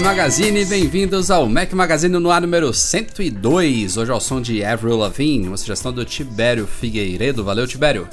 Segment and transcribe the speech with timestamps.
[0.00, 3.98] Magazine, bem-vindos ao Mac Magazine no ar número 102.
[3.98, 7.44] Hoje ao som de Avril Lavigne, uma sugestão do Tibério Figueiredo.
[7.44, 8.08] Valeu, Tibério.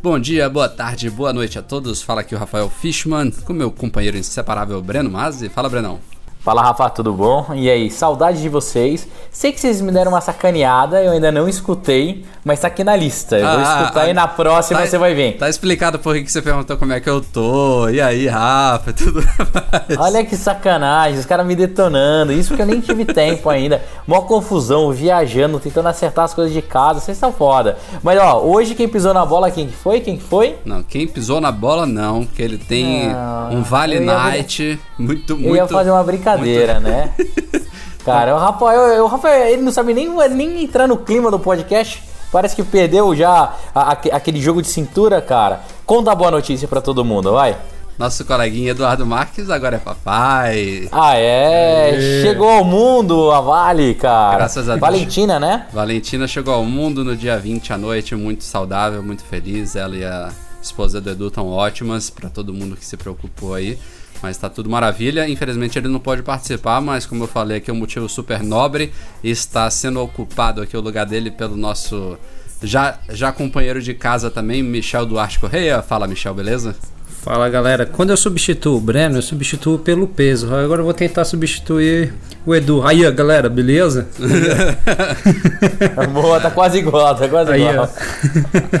[0.00, 2.00] Bom dia, boa tarde, boa noite a todos.
[2.00, 5.48] Fala aqui o Rafael Fishman com meu companheiro inseparável Breno Mazzi.
[5.48, 6.00] Fala, Brenão.
[6.44, 7.46] Fala Rafa, tudo bom?
[7.54, 9.06] E aí, saudade de vocês.
[9.30, 12.96] Sei que vocês me deram uma sacaneada, eu ainda não escutei, mas tá aqui na
[12.96, 13.36] lista.
[13.38, 15.36] Eu vou Ah, escutar ah, e na próxima tá- você vai ver.
[15.38, 17.88] Tá explicado por que você perguntou como é que eu tô.
[17.88, 19.96] E aí, Rafa, tudo mais.
[20.00, 22.32] Olha que sacanagem, os caras me detonando.
[22.32, 23.80] Isso que eu nem tive tempo ainda.
[24.04, 26.98] Mó confusão, viajando, tentando acertar as coisas de casa.
[26.98, 27.78] Vocês estão foda.
[28.02, 30.00] Mas ó, hoje quem pisou na bola, quem que foi?
[30.00, 30.56] Quem que foi?
[30.64, 35.36] Não, quem pisou na bola não, que ele tem Não, um Vale ia- Night muito,
[35.36, 35.48] muito...
[35.48, 36.31] Eu ia fazer uma brincadeira,
[36.80, 37.12] né?
[38.04, 42.02] Cara, o Rafael, o Rafael, ele não sabe nem, nem entrar no clima do podcast.
[42.32, 45.60] Parece que perdeu já a- aque- aquele jogo de cintura, cara.
[45.86, 47.56] Conta a boa notícia pra todo mundo, vai.
[47.98, 50.88] Nosso coleguinha Eduardo Marques agora é papai.
[50.90, 52.22] Ah, é.
[52.22, 54.36] Chegou ao mundo a Vale, cara.
[54.38, 54.80] Graças a Deus.
[54.80, 55.66] Valentina, né?
[55.72, 59.76] Valentina chegou ao mundo no dia 20 à noite, muito saudável, muito feliz.
[59.76, 63.78] Ela e a esposa do Edu estão ótimas, pra todo mundo que se preocupou aí.
[64.22, 65.28] Mas tá tudo maravilha.
[65.28, 68.92] Infelizmente ele não pode participar, mas como eu falei aqui, é um motivo super nobre.
[69.22, 72.16] E está sendo ocupado aqui o lugar dele pelo nosso
[72.62, 75.82] já, já companheiro de casa também, Michel Duarte Correia.
[75.82, 76.76] Fala, Michel, beleza?
[77.22, 80.52] Fala galera, quando eu substituo o Breno, eu substituo pelo peso.
[80.52, 82.12] Agora eu vou tentar substituir
[82.44, 82.84] o Edu.
[82.84, 84.08] Aí, galera, beleza?
[86.12, 87.88] Boa, tá quase igual, tá quase Aí, igual.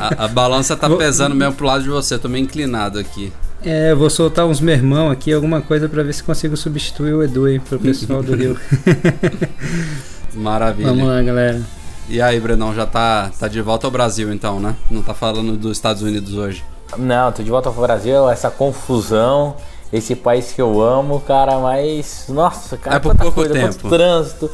[0.00, 3.32] A, a balança tá pesando mesmo pro lado de você, tô meio inclinado aqui.
[3.64, 7.22] É, eu vou soltar uns mermão aqui, alguma coisa pra ver se consigo substituir o
[7.22, 8.58] Edu aí pro pessoal do Rio.
[10.34, 10.88] Maravilha.
[10.88, 11.60] Vamos lá, galera.
[12.08, 14.74] E aí, Brenão, já tá, tá de volta ao Brasil então, né?
[14.90, 16.64] Não tá falando dos Estados Unidos hoje.
[16.98, 19.56] Não, tô de volta pro Brasil, essa confusão,
[19.92, 22.26] esse país que eu amo, cara, mas.
[22.28, 23.88] Nossa, cara, É por quanta pouco coisa, quanto tempo.
[23.88, 24.50] trânsito.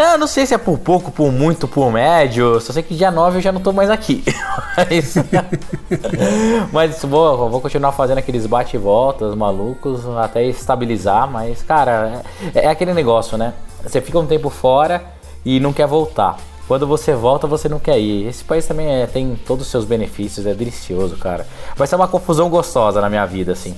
[0.00, 2.58] Não, não sei se é por pouco, por muito, por médio.
[2.58, 4.24] Só sei que dia 9 eu já não tô mais aqui.
[4.74, 5.14] mas.
[6.72, 11.30] mas vou, vou continuar fazendo aqueles bate e voltas malucos até estabilizar.
[11.30, 12.22] Mas, cara,
[12.54, 13.52] é, é aquele negócio, né?
[13.82, 15.04] Você fica um tempo fora
[15.44, 16.38] e não quer voltar.
[16.66, 18.26] Quando você volta, você não quer ir.
[18.26, 21.46] Esse país também é- tem todos os seus benefícios, é delicioso, cara.
[21.76, 23.76] Vai ser uma confusão gostosa na minha vida, assim.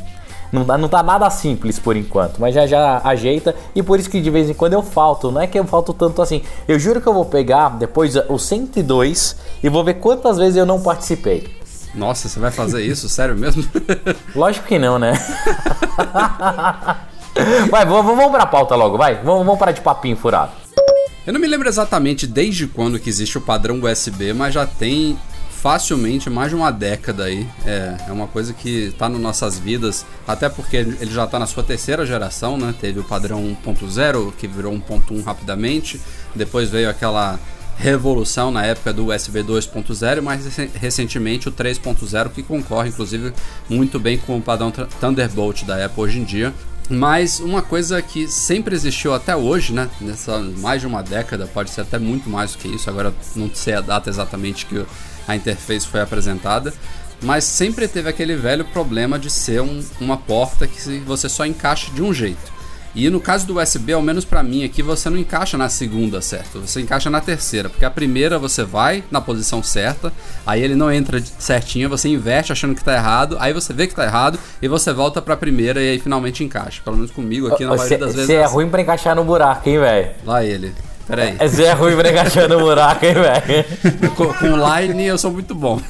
[0.52, 3.54] Não, tá- não tá nada simples por enquanto, mas já já ajeita.
[3.74, 5.30] E por isso que de vez em quando eu falto.
[5.32, 6.42] Não é que eu falto tanto assim.
[6.68, 10.66] Eu juro que eu vou pegar depois o 102 e vou ver quantas vezes eu
[10.66, 11.48] não participei.
[11.94, 13.08] Nossa, você vai fazer isso?
[13.10, 13.64] Sério mesmo?
[14.36, 15.12] Lógico que não, né?
[17.70, 19.14] vai, vamos, vamos pra pauta logo, vai.
[19.16, 20.52] Vamos, vamos parar de papinho furado.
[21.26, 25.16] Eu não me lembro exatamente desde quando que existe o padrão USB, mas já tem
[25.62, 27.46] facilmente mais de uma década aí.
[27.64, 31.46] É, é uma coisa que tá nas nossas vidas, até porque ele já tá na
[31.46, 32.74] sua terceira geração, né?
[32.80, 36.00] Teve o padrão 1.0, que virou 1.1 rapidamente.
[36.34, 37.38] Depois veio aquela
[37.78, 43.32] revolução na época do USB 2.0, mas recen- recentemente o 3.0, que concorre inclusive
[43.68, 46.52] muito bem com o padrão Th- Thunderbolt da Apple hoje em dia.
[46.90, 49.88] Mas uma coisa que sempre existiu até hoje, né?
[50.00, 52.90] Nessa mais de uma década, pode ser até muito mais do que isso.
[52.90, 54.84] Agora não sei a data exatamente que
[55.26, 56.72] a interface foi apresentada,
[57.22, 61.90] mas sempre teve aquele velho problema de ser um- uma porta que você só encaixa
[61.92, 62.52] de um jeito.
[62.94, 66.20] E no caso do USB, ao menos pra mim aqui, você não encaixa na segunda,
[66.20, 66.60] certo?
[66.60, 70.12] Você encaixa na terceira, porque a primeira você vai na posição certa,
[70.46, 73.94] aí ele não entra certinho, você inverte achando que tá errado, aí você vê que
[73.94, 76.82] tá errado e você volta pra primeira e aí finalmente encaixa.
[76.84, 78.26] Pelo menos comigo aqui na maioria das vezes.
[78.26, 78.54] Você é assim.
[78.54, 80.10] ruim pra encaixar no buraco, hein, velho?
[80.26, 80.74] Lá ele.
[81.06, 81.36] Peraí.
[81.38, 84.10] É ruim pra encaixar no buraco, hein, velho?
[84.14, 85.80] com, com Lightning eu sou muito bom.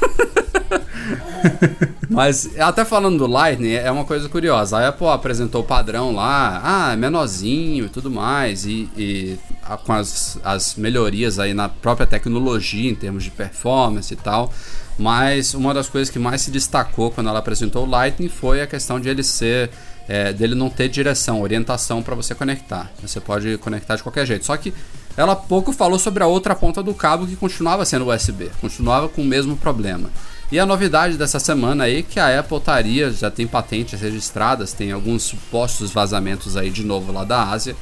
[2.08, 4.76] Mas até falando do Lightning, é uma coisa curiosa.
[4.78, 9.76] A Apple apresentou o padrão lá, ah, é menorzinho e tudo mais, e, e a-
[9.78, 14.52] com as, as melhorias aí na própria tecnologia em termos de performance e tal.
[14.98, 18.66] Mas uma das coisas que mais se destacou quando ela apresentou o Lightning foi a
[18.66, 19.70] questão de ele ser
[20.06, 22.90] é, dele não ter direção, orientação para você conectar.
[23.00, 24.44] Você pode conectar de qualquer jeito.
[24.44, 24.74] Só que
[25.16, 29.22] ela pouco falou sobre a outra ponta do cabo que continuava sendo USB, continuava com
[29.22, 30.10] o mesmo problema.
[30.50, 34.72] E a novidade dessa semana aí é que a Apple estaria, já tem patentes registradas,
[34.72, 37.74] tem alguns supostos vazamentos aí de novo lá da Ásia,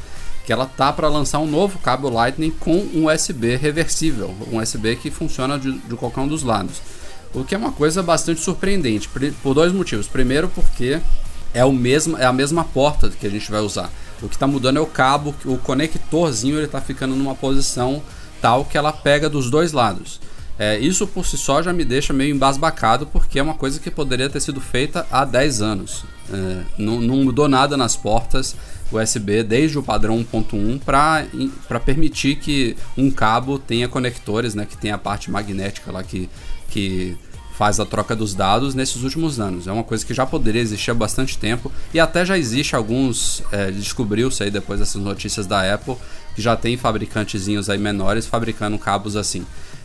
[0.46, 4.96] que ela tá para lançar um novo cabo Lightning com um USB reversível, um USB
[4.96, 6.80] que funciona de, de qualquer um dos lados.
[7.34, 9.08] O que é uma coisa bastante surpreendente,
[9.42, 10.08] por dois motivos.
[10.08, 11.00] Primeiro, porque
[11.52, 13.90] é, o mesmo, é a mesma porta que a gente vai usar.
[14.22, 18.02] O que está mudando é o cabo, o conectorzinho ele está ficando numa posição
[18.40, 20.20] tal que ela pega dos dois lados.
[20.58, 23.90] É, isso por si só já me deixa meio embasbacado, porque é uma coisa que
[23.90, 26.04] poderia ter sido feita há 10 anos.
[26.30, 28.54] É, não, não, mudou nada nas portas
[28.92, 34.90] USB desde o padrão 1.1 para permitir que um cabo tenha conectores, né, que tem
[34.90, 36.28] a parte magnética lá que,
[36.68, 37.16] que
[37.60, 39.66] faz a troca dos dados nesses últimos anos.
[39.66, 43.42] É uma coisa que já poderia existir há bastante tempo e até já existe alguns,
[43.52, 45.94] é, descobriu-se aí depois dessas notícias da Apple,
[46.34, 49.44] que já tem fabricantezinhos aí menores fabricando cabos assim.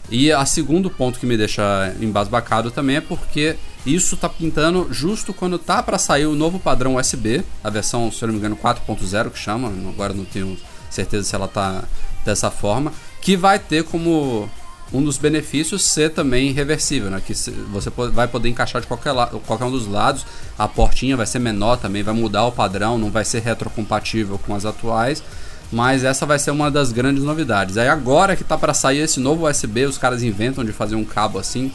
[0.09, 5.33] E a segundo ponto que me deixa embasbacado também é porque isso tá pintando justo
[5.33, 8.55] quando tá para sair o novo padrão USB, a versão, se eu não me engano,
[8.55, 10.57] 4.0 que chama, agora não tenho
[10.89, 11.83] certeza se ela tá
[12.23, 14.49] dessa forma, que vai ter como
[14.93, 17.21] um dos benefícios ser também reversível, né?
[17.25, 19.13] Que você vai poder encaixar de qualquer,
[19.45, 20.25] qualquer um dos lados,
[20.57, 24.53] a portinha vai ser menor também, vai mudar o padrão, não vai ser retrocompatível com
[24.55, 25.23] as atuais
[25.71, 27.77] mas essa vai ser uma das grandes novidades.
[27.77, 31.03] Aí agora que tá para sair esse novo USB, os caras inventam de fazer um
[31.03, 31.71] cabo assim.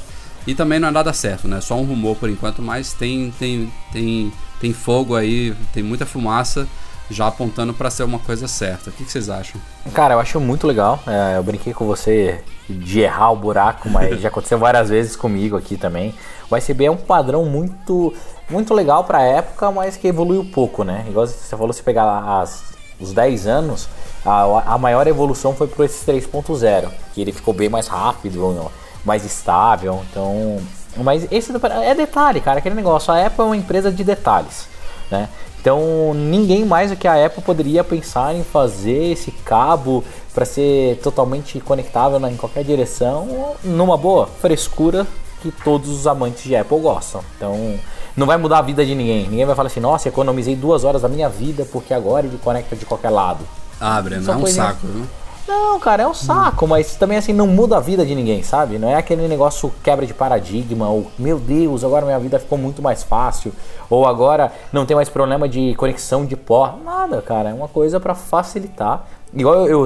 [0.46, 1.60] E também não é nada certo, né?
[1.60, 6.66] Só um rumor por enquanto, mas tem tem tem tem fogo aí, tem muita fumaça
[7.10, 8.90] já apontando para ser uma coisa certa.
[8.90, 9.60] O que, que, vocês acham?
[9.92, 11.00] Cara, eu acho muito legal.
[11.06, 15.56] É, eu brinquei com você de errar o buraco, mas já aconteceu várias vezes comigo
[15.56, 16.14] aqui também.
[16.50, 18.14] O USB é um padrão muito
[18.48, 21.04] muito legal para a época, mas que evoluiu pouco, né?
[21.08, 22.70] Igual você falou, se pegar as
[23.00, 23.88] os 10 anos,
[24.24, 28.70] a, a maior evolução foi para esse 3.0, que ele ficou bem mais rápido,
[29.04, 30.02] mais estável.
[30.10, 30.58] Então,
[30.98, 31.52] mas esse
[31.84, 33.12] é detalhe, cara, aquele negócio.
[33.12, 34.68] A Apple é uma empresa de detalhes,
[35.10, 35.28] né?
[35.60, 40.02] Então, ninguém mais do que a Apple poderia pensar em fazer esse cabo
[40.32, 45.06] para ser totalmente conectável em qualquer direção, numa boa frescura
[45.42, 47.22] que todos os amantes de Apple gostam.
[47.36, 47.78] Então,
[48.16, 49.28] não vai mudar a vida de ninguém.
[49.28, 52.74] Ninguém vai falar assim, nossa, economizei duas horas da minha vida porque agora ele conecta
[52.74, 53.44] de qualquer lado.
[53.80, 55.06] Ah, Breno, é um saco, viu?
[55.50, 58.78] Não, cara, é um saco, mas também assim não muda a vida de ninguém, sabe?
[58.78, 62.80] Não é aquele negócio quebra de paradigma, ou meu Deus, agora minha vida ficou muito
[62.80, 63.52] mais fácil,
[63.90, 66.78] ou agora não tem mais problema de conexão de pó.
[66.84, 69.08] Nada, cara, é uma coisa para facilitar.
[69.34, 69.84] Igual eu, eu,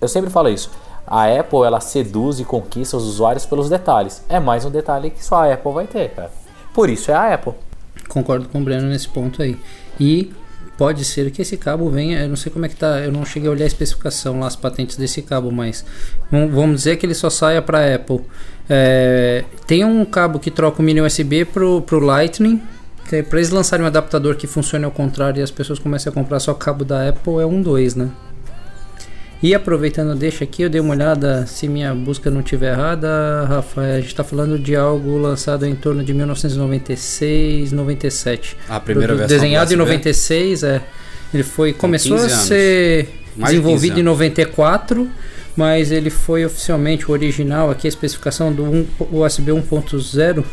[0.00, 0.70] eu sempre falo isso.
[1.06, 4.24] A Apple ela seduz e conquista os usuários pelos detalhes.
[4.30, 6.30] É mais um detalhe que só a Apple vai ter, cara.
[6.72, 7.52] Por isso é a Apple.
[8.08, 9.60] Concordo com o Breno nesse ponto aí.
[10.00, 10.32] E
[10.76, 13.24] pode ser que esse cabo venha, eu não sei como é que tá, eu não
[13.24, 15.84] cheguei a olhar a especificação lá, as patentes desse cabo, mas
[16.30, 18.20] vamos dizer que ele só saia para Apple.
[18.68, 22.60] É, tem um cabo que troca o mini USB pro, pro Lightning,
[23.10, 26.14] é para eles lançarem um adaptador que funcione ao contrário e as pessoas comecem a
[26.14, 28.10] comprar só cabo da Apple, é um 2, né?
[29.42, 33.80] E aproveitando, deixa aqui, eu dei uma olhada se minha busca não estiver errada, Rafa.
[33.80, 38.56] A gente está falando de algo lançado em torno de 1996, 97.
[38.68, 40.80] A primeira versão Desenhado em 96, é.
[41.34, 45.10] Ele foi começou a ser Mais desenvolvido em 94,
[45.56, 50.44] mas ele foi oficialmente o original aqui a especificação do um, USB 1.0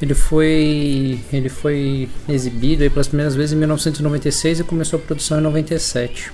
[0.00, 5.42] ele foi ele foi exibido pelas primeiras vezes em 1996 e começou a produção em
[5.42, 6.32] 97.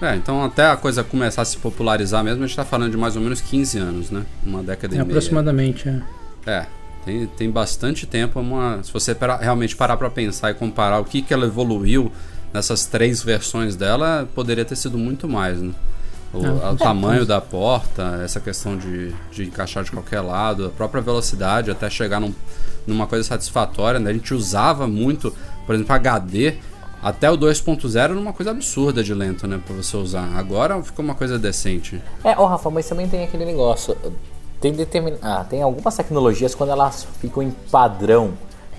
[0.00, 2.96] É, então até a coisa começar a se popularizar mesmo, a gente está falando de
[2.96, 4.24] mais ou menos 15 anos, né?
[4.44, 5.10] Uma década é, e meia.
[5.10, 6.02] Aproximadamente, é.
[6.46, 6.66] É,
[7.04, 8.38] tem, tem bastante tempo.
[8.40, 12.12] Uma, se você para, realmente parar para pensar e comparar o que, que ela evoluiu
[12.52, 15.72] nessas três versões dela, poderia ter sido muito mais, né?
[16.32, 20.66] O, ah, o é, tamanho da porta, essa questão de, de encaixar de qualquer lado,
[20.66, 22.34] a própria velocidade até chegar num,
[22.86, 23.98] numa coisa satisfatória.
[23.98, 24.10] Né?
[24.10, 25.34] A gente usava muito,
[25.64, 26.56] por exemplo, HD
[27.02, 30.28] até o 2.0 era uma coisa absurda de lento, né, pra você usar.
[30.36, 32.02] Agora ficou uma coisa decente.
[32.24, 33.96] É, oh, Rafa, mas também tem aquele negócio.
[34.60, 35.14] Tem, determin...
[35.22, 38.32] ah, tem algumas tecnologias, quando elas ficam em padrão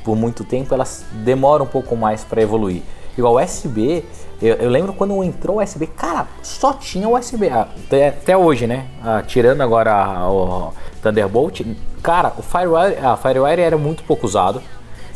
[0.04, 2.82] por muito tempo, elas demoram um pouco mais para evoluir.
[3.18, 4.04] Igual USB,
[4.42, 7.50] eu, eu, lembro quando entrou o USB, cara, só tinha USB.
[7.50, 8.88] Ah, até, até, hoje, né?
[9.04, 10.72] Ah, tirando agora o
[11.02, 11.62] Thunderbolt,
[12.04, 14.62] cara, o FireWire, a FireWire era muito pouco usado.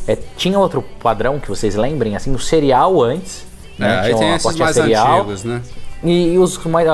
[0.08, 3.46] É, tinha outro padrão que vocês lembrem, assim, o serial antes.
[3.79, 4.00] É, né?
[4.01, 5.62] aí tem esses mais serial, antigos, né?
[6.03, 6.88] E, e os mais.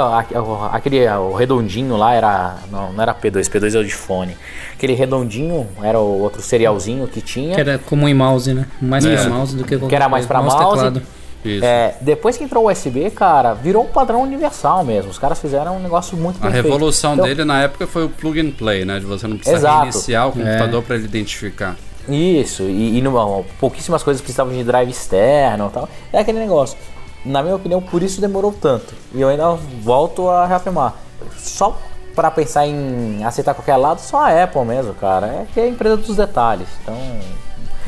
[0.72, 2.58] Aquele o redondinho lá era.
[2.70, 4.36] Não, não era P2, P2 é o de fone.
[4.74, 7.56] Aquele redondinho era o outro serialzinho que tinha.
[7.56, 8.68] Que era como em mouse, né?
[8.82, 9.16] Mais é.
[9.16, 10.58] para mouse do que Que era mais para mouse.
[10.58, 11.02] Teclado.
[11.46, 11.64] Isso.
[11.64, 15.12] É, depois que entrou o USB, cara, virou um padrão universal mesmo.
[15.12, 16.66] Os caras fizeram um negócio muito A bem feito.
[16.66, 19.00] revolução Então, dele na época foi o plug and play, né?
[19.00, 19.78] De você não precisar Exato.
[19.78, 21.78] reiniciar o computador pra ele identificar.
[22.08, 25.90] Isso, e, e numa- pouquíssimas coisas precisavam de drive externo e tal.
[26.14, 26.78] É aquele negócio.
[27.26, 28.94] Na minha opinião, por isso demorou tanto.
[29.14, 30.94] E eu ainda volto a reafirmar.
[31.38, 31.78] Só
[32.16, 35.28] pra pensar em aceitar qualquer lado, só a Apple mesmo, cara.
[35.28, 36.68] É que é a empresa dos detalhes.
[36.82, 36.96] Então.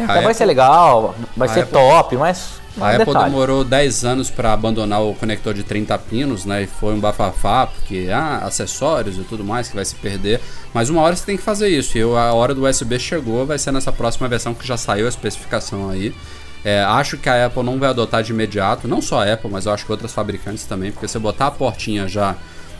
[0.05, 2.58] Vai Apple- ser legal, vai ser Apple- top, mas.
[2.77, 3.25] A Apple detalhe.
[3.25, 6.63] demorou 10 anos para abandonar o conector de 30 pinos, né?
[6.63, 10.39] E foi um bafafá, porque ah, acessórios e tudo mais que vai se perder.
[10.73, 11.97] Mas uma hora você tem que fazer isso.
[11.97, 15.09] E a hora do USB chegou, vai ser nessa próxima versão que já saiu a
[15.09, 16.13] especificação aí.
[16.63, 19.65] É, acho que a Apple não vai adotar de imediato, não só a Apple, mas
[19.65, 22.35] eu acho que outras fabricantes também, porque você botar a portinha já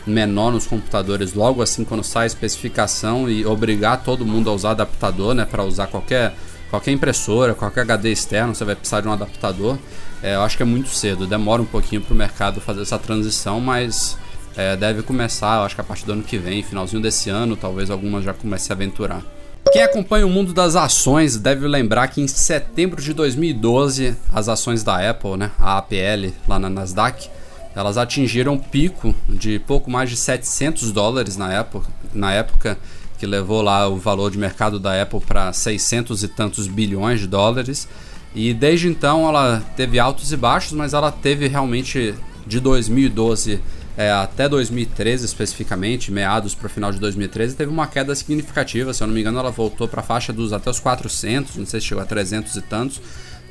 [0.05, 4.71] menor nos computadores logo assim quando sai a especificação e obrigar todo mundo a usar
[4.71, 6.33] adaptador, né, para usar qualquer
[6.69, 9.77] qualquer impressora, qualquer HD externo, você vai precisar de um adaptador.
[10.21, 12.99] É, eu acho que é muito cedo, demora um pouquinho para o mercado fazer essa
[12.99, 14.17] transição, mas
[14.55, 17.55] é, deve começar, eu acho que a partir do ano que vem, finalzinho desse ano,
[17.55, 19.23] talvez algumas já comecem a aventurar.
[19.71, 24.83] Quem acompanha o mundo das ações deve lembrar que em setembro de 2012, as ações
[24.83, 27.29] da Apple, né, a APL, lá na Nasdaq,
[27.75, 32.77] elas atingiram um pico de pouco mais de 700 dólares na época, na época
[33.19, 37.27] que levou lá o valor de mercado da Apple para 600 e tantos bilhões de
[37.27, 37.87] dólares.
[38.33, 42.15] E desde então ela teve altos e baixos, mas ela teve realmente
[42.47, 43.59] de 2012
[43.97, 48.93] é, até 2013 especificamente, meados para o final de 2013, teve uma queda significativa.
[48.93, 51.65] Se eu não me engano, ela voltou para a faixa dos até os 400, não
[51.65, 53.01] sei se chegou a 300 e tantos,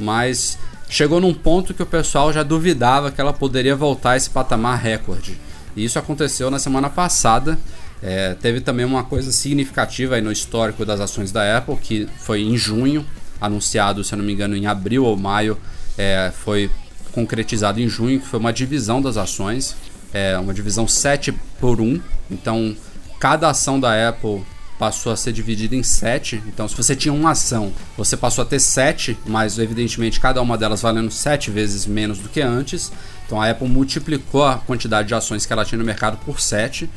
[0.00, 0.58] mas
[0.88, 4.80] chegou num ponto que o pessoal já duvidava que ela poderia voltar a esse patamar
[4.80, 5.38] recorde.
[5.76, 7.58] E isso aconteceu na semana passada.
[8.02, 12.56] É, teve também uma coisa significativa no histórico das ações da Apple, que foi em
[12.56, 13.04] junho,
[13.40, 15.58] anunciado, se eu não me engano, em abril ou maio,
[15.96, 16.70] é, foi
[17.12, 19.76] concretizado em junho, que foi uma divisão das ações,
[20.12, 22.00] é, uma divisão 7 por 1.
[22.30, 22.76] Então,
[23.18, 24.44] cada ação da Apple
[24.78, 26.40] passou a ser dividida em 7.
[26.46, 30.56] Então, se você tinha uma ação, você passou a ter 7, mas evidentemente cada uma
[30.56, 32.92] delas valendo 7 vezes menos do que antes.
[33.26, 36.88] Então, a Apple multiplicou a quantidade de ações que ela tinha no mercado por 7.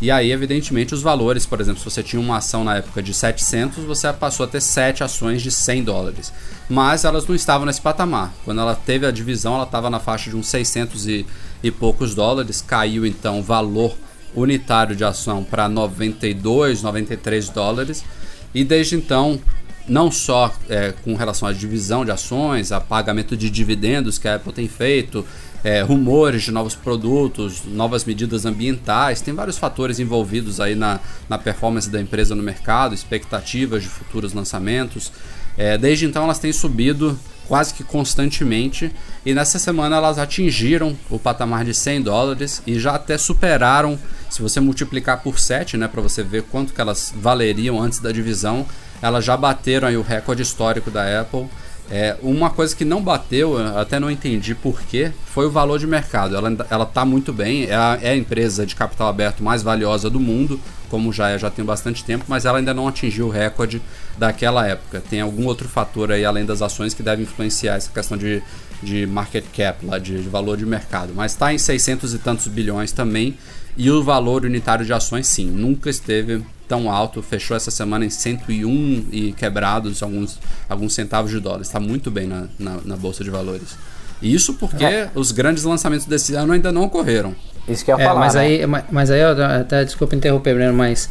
[0.00, 3.12] E aí, evidentemente, os valores, por exemplo, se você tinha uma ação na época de
[3.12, 6.32] 700, você passou a ter 7 ações de 100 dólares.
[6.68, 8.32] Mas elas não estavam nesse patamar.
[8.44, 11.26] Quando ela teve a divisão, ela estava na faixa de uns 600 e,
[11.62, 12.64] e poucos dólares.
[12.66, 13.94] Caiu então o valor
[14.34, 18.02] unitário de ação para 92, 93 dólares.
[18.54, 19.38] E desde então,
[19.86, 24.36] não só é, com relação à divisão de ações, a pagamento de dividendos que a
[24.36, 25.26] Apple tem feito,
[25.62, 31.38] é, rumores de novos produtos, novas medidas ambientais, tem vários fatores envolvidos aí na, na
[31.38, 35.12] performance da empresa no mercado, expectativas de futuros lançamentos.
[35.56, 38.92] É, desde então elas têm subido quase que constantemente
[39.26, 43.98] e nessa semana elas atingiram o patamar de 100 dólares e já até superaram,
[44.30, 48.12] se você multiplicar por 7, né, para você ver quanto que elas valeriam antes da
[48.12, 48.64] divisão,
[49.02, 51.48] elas já bateram aí o recorde histórico da Apple.
[51.90, 55.88] É, uma coisa que não bateu, eu até não entendi porquê, foi o valor de
[55.88, 56.36] mercado.
[56.36, 60.08] Ela, ela tá muito bem, é a, é a empresa de capital aberto mais valiosa
[60.08, 63.30] do mundo, como já é, já tem bastante tempo, mas ela ainda não atingiu o
[63.30, 63.82] recorde
[64.16, 65.02] daquela época.
[65.10, 68.40] Tem algum outro fator aí, além das ações, que deve influenciar essa questão de,
[68.80, 71.12] de market cap, lá, de, de valor de mercado.
[71.14, 73.36] Mas está em 600 e tantos bilhões também,
[73.76, 78.10] e o valor unitário de ações, sim, nunca esteve tão alto, fechou essa semana em
[78.10, 81.62] 101 e quebrados alguns, alguns centavos de dólar.
[81.62, 83.76] Está muito bem na, na, na Bolsa de Valores.
[84.22, 85.10] E Isso porque É.
[85.14, 87.34] os grandes lançamentos desse ano ainda não ocorreram.
[87.68, 88.20] Isso que eu ia É, falar.
[88.20, 88.40] mas né?
[88.42, 91.08] aí, ma- mas aí, até desculpa interromper, Breno, mas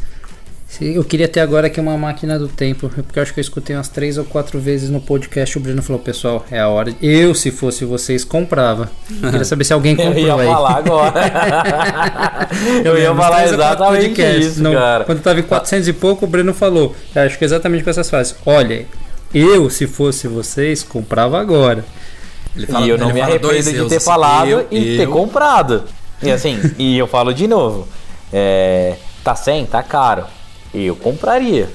[0.81, 3.75] eu queria ter agora aqui uma máquina do tempo, porque eu acho que eu escutei
[3.75, 6.91] umas três ou quatro vezes no podcast o Breno falou, pessoal, é a hora.
[6.91, 8.89] de- Eu, se fosse vocês, comprava.
[9.07, 10.47] Queria saber se alguém Eu comprou ia aí.
[10.47, 11.13] falar agora.
[12.85, 14.45] eu ia falar exatamente podcasts.
[14.45, 15.03] isso, Não, cara.
[15.05, 16.95] Quando tava em 400 e pouco, o Breno falou.
[17.15, 18.35] Eu acho que exatamente com essas frases.
[18.45, 18.85] Olha,
[19.33, 21.83] eu, se fosse vocês, comprava agora.
[22.55, 25.03] Ele e eu não ele me fala arrependo de ter assim, falado eu- e ter
[25.05, 25.83] eu- comprado.
[26.21, 27.88] E assim, e eu falo de novo.
[28.33, 30.23] É, tá 100, tá caro.
[30.73, 31.69] Eu compraria.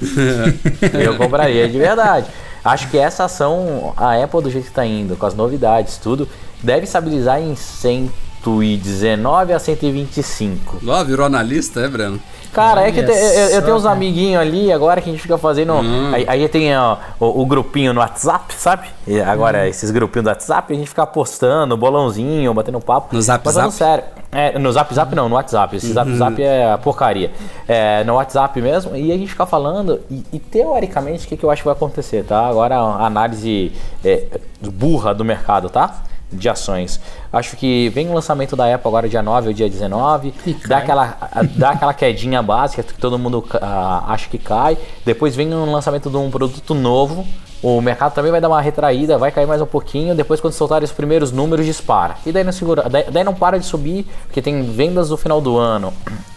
[0.93, 2.27] eu compraria de verdade.
[2.63, 6.27] Acho que essa ação, a Apple do jeito que tá indo, com as novidades, tudo,
[6.63, 10.81] deve estabilizar em 119 a 125.
[10.87, 12.19] Ó, virou analista, é, Breno?
[12.55, 15.21] Cara, é que Olha te- eu, eu tenho uns amiguinhos ali agora que a gente
[15.21, 15.73] fica fazendo.
[15.73, 16.11] Hum.
[16.13, 18.87] Aí, aí tem ó, o, o grupinho no WhatsApp, sabe?
[19.05, 19.65] E agora Hum.
[19.65, 23.13] esses grupinhos do WhatsApp, a gente fica postando, bolãozinho, batendo papo.
[23.13, 23.65] No Zap Mas Zap?
[23.65, 23.71] Uhum.
[23.71, 24.03] sério.
[24.31, 25.75] É, no Zap Zap não, no WhatsApp.
[25.77, 27.31] Esse Zap Zap é porcaria.
[27.67, 28.95] É, no WhatsApp mesmo.
[28.95, 30.01] E a gente fica falando.
[30.09, 32.47] E, e teoricamente, o que, que eu acho que vai acontecer, tá?
[32.47, 33.71] Agora a análise
[34.03, 34.23] é,
[34.61, 36.03] burra do mercado, tá?
[36.35, 36.99] De ações.
[37.31, 40.77] Acho que vem o lançamento da Apple agora dia 9 ou dia 19, E dá
[40.77, 41.17] aquela,
[41.55, 44.77] dá aquela quedinha básica que todo mundo ah, acha que cai.
[45.05, 47.25] Depois vem um lançamento de um produto novo.
[47.63, 50.13] O mercado também vai dar uma retraída, vai cair mais um pouquinho.
[50.13, 52.15] Depois, quando soltarem os primeiros números, dispara.
[52.25, 55.41] E daí não segura, daí, daí não para de subir, porque tem vendas no final
[55.41, 55.91] do ano.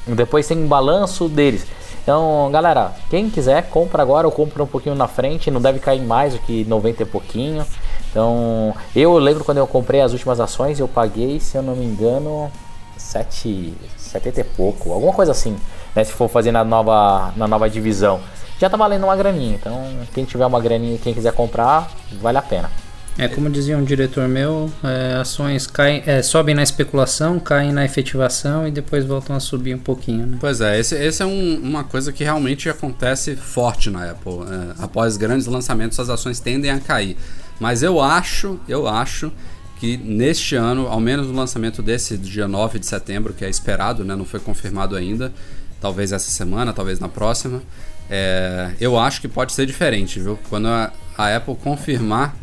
[0.06, 1.66] Depois tem balanço deles.
[2.02, 5.50] Então, galera, quem quiser, compra agora ou compra um pouquinho na frente.
[5.50, 7.66] Não deve cair mais do que 90 e pouquinho.
[8.10, 11.84] Então, eu lembro quando eu comprei as últimas ações, eu paguei, se eu não me
[11.84, 12.50] engano,
[12.96, 15.56] 7, 70 e pouco, alguma coisa assim,
[15.94, 16.04] né?
[16.04, 18.20] Se for fazer na nova, na nova divisão.
[18.60, 22.38] Já tá valendo uma graninha, então quem tiver uma graninha e quem quiser comprar, vale
[22.38, 22.70] a pena.
[23.16, 27.84] É como dizia um diretor meu, é, ações caem, é, sobem na especulação, caem na
[27.84, 30.38] efetivação e depois voltam a subir um pouquinho, né?
[30.40, 34.34] Pois é, esse, esse é um- uma coisa que realmente acontece forte na Apple.
[34.78, 37.16] É, após grandes lançamentos, as ações tendem a cair.
[37.60, 39.32] Mas eu acho, eu acho
[39.78, 44.04] que neste ano, ao menos no lançamento desse dia 9 de setembro, que é esperado,
[44.04, 45.32] né, não foi confirmado ainda,
[45.80, 47.62] talvez essa semana, talvez na próxima,
[48.10, 50.38] é, eu acho que pode ser diferente, viu?
[50.48, 52.34] Quando a, a Apple confirmar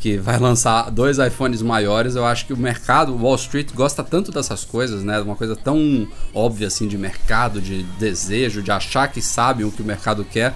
[0.00, 4.30] que vai lançar dois iPhones maiores, eu acho que o mercado, Wall Street, gosta tanto
[4.30, 5.18] dessas coisas, né?
[5.18, 9.80] Uma coisa tão óbvia assim de mercado, de desejo, de achar que sabem o que
[9.80, 10.54] o mercado quer,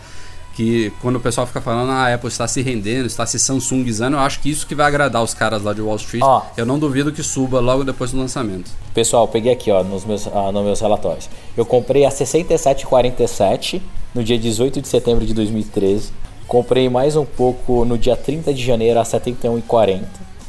[0.58, 4.16] que quando o pessoal fica falando, ah, a Apple está se rendendo, está se Samsungizando,
[4.16, 6.20] eu acho que isso que vai agradar os caras lá de Wall Street.
[6.20, 6.42] Ó.
[6.56, 8.68] Eu não duvido que suba logo depois do lançamento.
[8.92, 11.30] Pessoal, peguei aqui ó, nos, meus, ah, nos meus relatórios.
[11.56, 13.80] Eu comprei a 67,47
[14.12, 16.10] no dia 18 de setembro de 2013.
[16.48, 20.02] Comprei mais um pouco no dia 30 de janeiro a 71,40.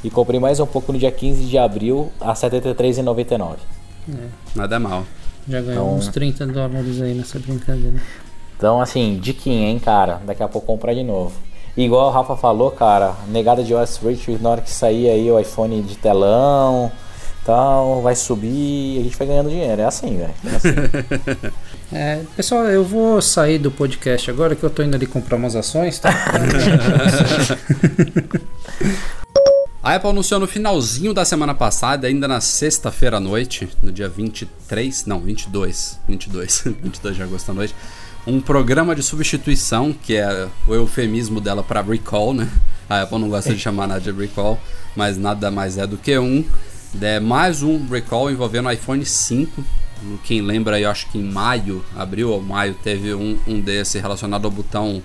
[0.03, 3.57] E comprei mais um pouco no dia 15 de abril a 73,99.
[4.55, 5.05] Nada é mal.
[5.47, 8.01] Já ganhou Então- uns 30 dólares aí nessa brincadeira.
[8.59, 10.19] Então, assim, diquinha, hein, cara?
[10.25, 11.31] Daqui a pouco comprar de novo.
[11.77, 15.31] E igual o Rafa falou, cara, negada de Wall Street, na hora que sair aí
[15.31, 16.91] o iPhone de telão,
[17.45, 19.81] tal, vai subir e a gente vai ganhando dinheiro.
[19.81, 20.33] É assim, velho.
[20.45, 20.69] É assim.
[21.91, 25.55] É, pessoal, eu vou sair do podcast agora que eu tô indo ali comprar umas
[25.55, 26.13] ações, tá?
[29.81, 34.07] A Apple anunciou no finalzinho da semana passada, ainda na sexta-feira à noite, no dia
[34.07, 37.73] 23, não, 22, 22, 22 de agosto à noite,
[38.29, 42.47] um programa de substituição, que é o eufemismo dela para recall, né?
[42.87, 44.59] A Apple não gosta de chamar nada de recall,
[44.95, 46.45] mas nada mais é do que um.
[47.01, 49.63] É mais um recall envolvendo o iPhone 5.
[50.23, 54.45] Quem lembra eu acho que em maio, abril ou maio, teve um, um desse relacionado
[54.45, 55.01] ao botão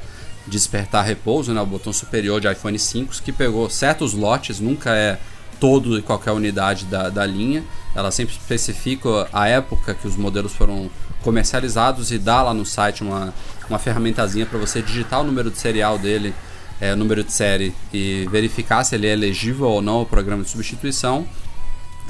[0.46, 5.18] despertar repouso, né, o botão superior de iPhone 5, que pegou certos lotes, nunca é
[5.58, 7.64] todo e qualquer unidade da, da linha.
[7.94, 10.90] Ela sempre especifica a época que os modelos foram
[11.24, 13.34] comercializados e dá lá no site uma,
[13.68, 16.32] uma ferramentazinha para você digitar o número de serial dele,
[16.80, 20.44] é, o número de série e verificar se ele é elegível ou não ao programa
[20.44, 21.26] de substituição.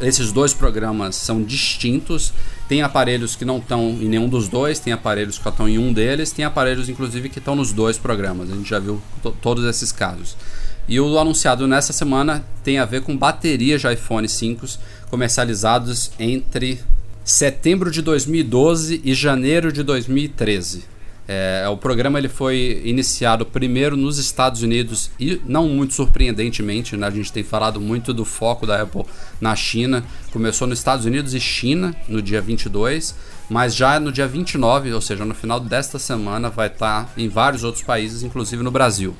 [0.00, 2.32] Esses dois programas são distintos.
[2.68, 5.92] Tem aparelhos que não estão em nenhum dos dois, tem aparelhos que estão em um
[5.92, 8.50] deles, tem aparelhos inclusive que estão nos dois programas.
[8.50, 10.36] A gente já viu to- todos esses casos.
[10.88, 14.66] E o anunciado nessa semana tem a ver com baterias de iPhone 5
[15.08, 16.80] comercializados entre
[17.24, 20.94] setembro de 2012 e janeiro de 2013.
[21.26, 27.06] É, o programa ele foi iniciado primeiro nos Estados Unidos e não muito surpreendentemente, né,
[27.06, 29.04] a gente tem falado muito do foco da Apple
[29.40, 30.04] na China.
[30.30, 33.14] Começou nos Estados Unidos e China no dia 22,
[33.48, 37.64] mas já no dia 29, ou seja, no final desta semana, vai estar em vários
[37.64, 39.16] outros países, inclusive no Brasil.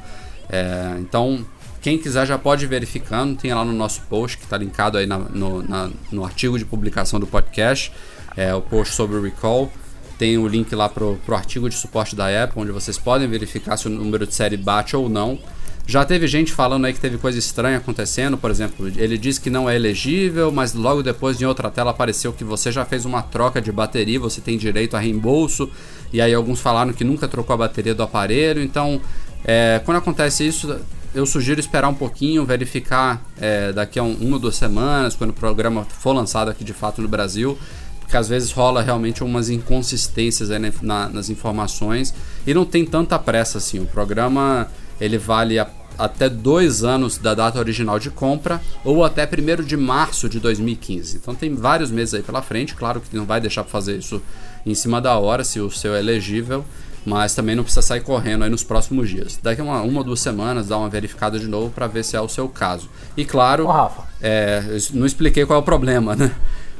[0.51, 1.45] É, então,
[1.85, 5.05] quem quiser já pode ir verificando, tem lá no nosso post que está linkado aí
[5.07, 7.93] na- no, na- no artigo de publicação do podcast,
[8.35, 9.71] é, o post sobre o recall.
[10.19, 13.77] Tem o link lá pro, pro artigo de suporte da Apple, onde vocês podem verificar
[13.77, 15.39] se o número de série bate ou não.
[15.87, 19.51] Já teve gente falando aí que teve coisa estranha acontecendo, por exemplo, ele diz que
[19.51, 23.21] não é elegível, mas logo depois em outra tela apareceu que você já fez uma
[23.21, 25.69] troca de bateria, você tem direito a reembolso,
[26.11, 28.99] e aí alguns falaram que nunca trocou a bateria do aparelho, então
[29.45, 30.75] é, quando acontece isso,
[31.15, 35.31] eu sugiro esperar um pouquinho, verificar é, daqui a um, uma ou duas semanas, quando
[35.31, 37.57] o programa for lançado aqui de fato no Brasil,
[38.01, 42.13] porque às vezes rola realmente umas inconsistências aí na- na- nas informações
[42.47, 43.79] e não tem tanta pressa assim.
[43.79, 44.69] O programa
[45.01, 49.77] ele vale a- até dois anos da data original de compra ou até 1 de
[49.77, 51.17] março de 2015.
[51.17, 52.75] Então tem vários meses aí pela frente.
[52.75, 54.21] Claro que não vai deixar para fazer isso
[54.67, 56.65] em cima da hora se o seu é elegível,
[57.05, 59.39] mas também não precisa sair correndo aí nos próximos dias.
[59.43, 62.17] Daqui a uma, uma ou duas semanas dá uma verificada de novo para ver se
[62.17, 62.89] é o seu caso.
[63.17, 64.03] E claro, Rafa.
[64.23, 64.63] é,
[64.93, 66.31] não expliquei qual é o problema, né?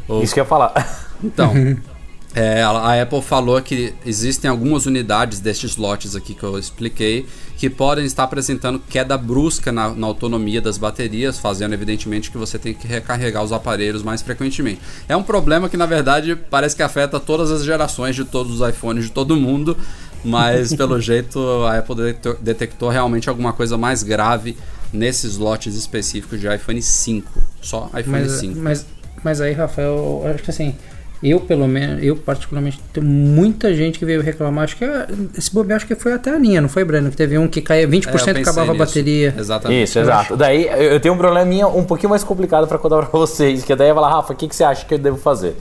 [0.09, 1.09] O- Isso que eu ia falar.
[1.23, 1.53] então,
[2.37, 7.27] É, a a Apple falou que existem algumas unidades destes lotes aqui que eu expliquei
[7.57, 12.59] que podem estar apresentando queda brusca na, na autonomia das baterias, fazendo evidentemente que você
[12.59, 14.81] tem que recarregar os aparelhos mais frequentemente.
[15.09, 18.69] É um problema que na verdade parece que afeta todas as gerações de todos os
[18.69, 19.77] iPhones de todo mundo,
[20.25, 24.57] mas pelo jeito a Apple detectou, realmente alguma coisa mais grave
[24.93, 27.31] nesses lotes específicos de iPhone 5.
[27.61, 28.59] Só iPhone Mas, 5.
[28.61, 28.87] mas,
[29.23, 30.75] mas aí, Rafael, eu acho que assim,
[31.23, 34.65] eu pelo menos, eu particularmente, tem muita gente que veio reclamar.
[34.65, 37.11] Acho que ah, esse bobear acho que foi até a linha, não foi, Breno?
[37.11, 38.79] Que teve um que caía 20% É, acabava a nisso.
[38.87, 39.35] bateria.
[39.37, 39.83] Exatamente.
[39.85, 40.37] Isso, exato.
[40.37, 43.89] Daí eu tenho um probleminha um pouquinho mais complicado pra contar pra vocês, que daí
[43.89, 45.57] eu falar, Rafa, o que, que você acha que eu devo fazer?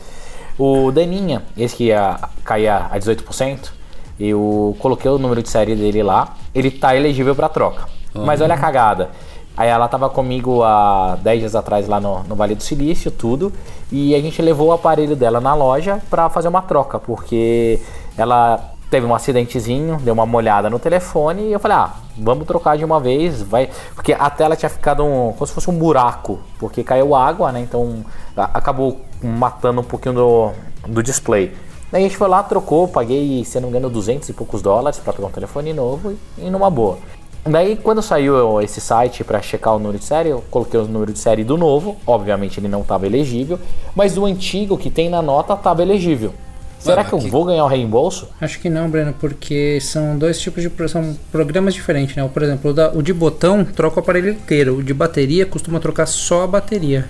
[0.60, 3.72] O Deninha, esse que ia cair a a 18%,
[4.20, 7.88] eu coloquei o número de série dele lá, ele tá elegível pra troca.
[8.14, 9.10] Mas olha a cagada.
[9.56, 13.54] Aí ela tava comigo há 10 dias atrás lá no, no Vale do Silício, tudo,
[13.92, 17.80] e a gente levou o aparelho dela na loja pra fazer uma troca, porque
[18.18, 22.78] ela teve um acidentezinho, deu uma molhada no telefone e eu falei, ah, vamos trocar
[22.78, 26.40] de uma vez, vai, porque a tela tinha ficado um, como se fosse um buraco,
[26.60, 27.60] porque caiu água, né?
[27.60, 28.04] Então
[28.36, 30.52] acabou matando um pouquinho do,
[30.88, 31.56] do display.
[31.94, 34.98] Daí a gente foi lá, trocou, paguei, se não me engano, 200 e poucos dólares
[34.98, 36.98] pra pegar um telefone novo e, e numa boa.
[37.46, 41.14] Daí quando saiu esse site pra checar o número de série, eu coloquei o número
[41.14, 43.60] de série do novo, obviamente ele não estava elegível,
[43.96, 46.34] mas do antigo que tem na nota estava elegível.
[46.80, 48.28] Será Ué, que eu que- vou ganhar o reembolso?
[48.42, 52.28] Acho que não, Breno, porque são dois tipos de são programas diferentes, né?
[52.34, 55.80] Por exemplo, o, da- o de botão troca o aparelho inteiro, o de bateria costuma
[55.80, 57.08] trocar só a bateria.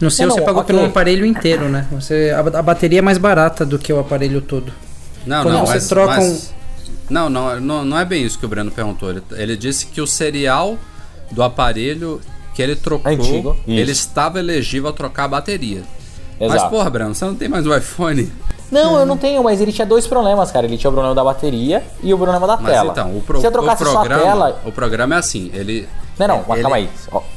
[0.00, 1.86] No seu Não, você pagou pelo aparelho inteiro, né?
[1.92, 4.72] Você, a, a bateria é mais barata do que o aparelho todo.
[5.26, 6.54] Não, Quando não, você mas, troca mas-
[7.08, 9.10] Não, não, não, não é bem isso que o Breno perguntou.
[9.10, 10.76] Ele, ele disse que o serial
[11.30, 12.20] do aparelho
[12.54, 13.78] que ele trocou, Antigo, isso.
[13.80, 15.82] ele estava elegível a trocar a bateria.
[16.38, 16.70] Mas, Exato.
[16.70, 18.30] porra, Breno, você não tem mais um iPhone?
[18.70, 20.66] Não, eu não tenho, mas ele tinha dois problemas, cara.
[20.66, 22.92] Ele tinha o problema da bateria e o problema da Mas tela.
[22.92, 24.60] então, o, pro, Se eu o trocasse só a programa, tela.
[24.66, 25.88] o programa é assim, ele...
[26.18, 26.88] Não, não, mas ele- calma aí.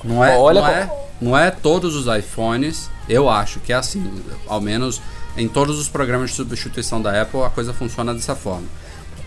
[0.04, 0.90] Não é, olha não, é,
[1.22, 4.04] não é todos os iPhones, eu acho que é assim.
[4.48, 5.02] Ao menos
[5.38, 8.68] em todos os programas de substituição da Apple, a coisa funciona dessa forma.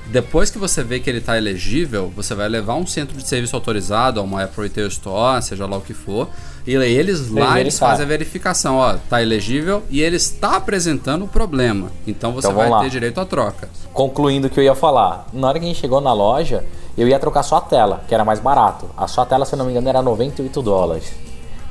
[0.07, 3.55] Depois que você vê que ele está elegível, você vai levar um centro de serviço
[3.57, 6.29] autorizado, a uma Apple Retail Store, seja lá o que for,
[6.67, 11.29] e eles lá eles fazem a verificação, ó, tá elegível e ele está apresentando o
[11.29, 11.91] problema.
[12.07, 12.91] Então você Então, vai vamos ter lá.
[12.91, 13.69] direito à troca.
[13.93, 15.27] Concluindo o que eu ia falar.
[15.33, 16.65] Na hora que a gente chegou na loja,
[16.99, 18.91] eu ia trocar só a tela, que era mais barato.
[18.97, 21.13] A só a tela, se eu não me engano, era 98 dólares.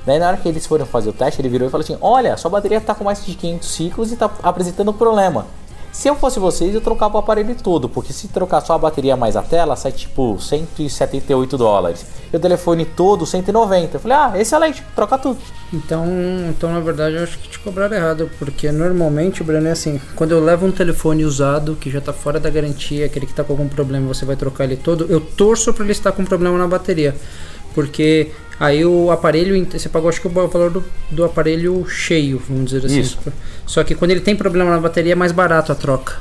[0.05, 2.37] Daí na hora que eles foram fazer o teste, ele virou e falou assim: Olha,
[2.37, 5.45] sua bateria tá com mais de 500 ciclos e tá apresentando problema.
[5.91, 9.17] Se eu fosse vocês, eu trocava o aparelho todo, porque se trocar só a bateria
[9.17, 12.05] mais a tela, sai tipo 178 dólares.
[12.31, 13.97] E o telefone todo, 190.
[13.97, 15.37] Eu falei, ah, excelente, troca tudo.
[15.73, 16.05] Então,
[16.49, 20.31] então, na verdade, eu acho que te cobraram errado, porque normalmente, Breno, é assim, quando
[20.31, 23.51] eu levo um telefone usado, que já tá fora da garantia, aquele que tá com
[23.51, 26.67] algum problema, você vai trocar ele todo, eu torço para ele estar com problema na
[26.67, 27.15] bateria.
[27.73, 32.71] Porque aí o aparelho, você pagou acho que o valor do, do aparelho cheio, vamos
[32.71, 32.99] dizer assim.
[32.99, 33.17] Isso.
[33.65, 36.19] Só que quando ele tem problema na bateria, é mais barato a troca.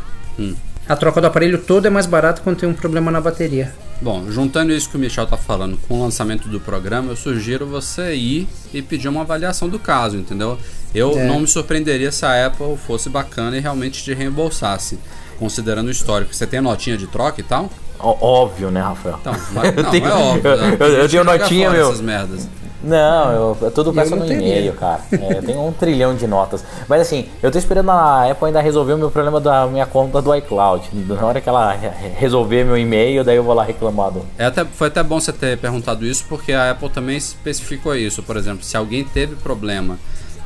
[0.89, 3.73] A troca do aparelho todo é mais barato quando tem um problema na bateria.
[4.01, 7.67] Bom, juntando isso que o Michel tá falando com o lançamento do programa, eu sugiro
[7.67, 10.59] você ir e pedir uma avaliação do caso, entendeu?
[10.95, 11.27] Eu É.
[11.29, 14.99] não me surpreenderia se a Apple fosse bacana e realmente te reembolsasse,
[15.39, 16.35] considerando o histórico.
[16.35, 17.71] Você tem notinha de troca e tal?
[18.03, 19.17] Óbvio, né, Rafael?
[19.21, 20.49] Então, não, Eu não, tenho- é óbvio.
[20.51, 20.77] eu- né?
[20.81, 21.89] eu- eu gente tenho notinha, meu.
[21.89, 22.49] Essas merdas.
[22.83, 25.03] Não, eu, eu tudo não no e-mail, cara.
[25.13, 26.65] É, eu tenho um trilhão de notas.
[26.89, 30.23] Mas assim, eu tô esperando a Apple ainda resolver o meu problema da minha conta
[30.23, 30.89] do iCloud.
[30.95, 34.23] Na hora que ela re- resolver meu e-mail, daí eu vou lá reclamar do.
[34.39, 38.23] É até, foi até bom você ter perguntado isso, porque a Apple também especificou isso.
[38.23, 39.99] Por exemplo, se alguém teve problema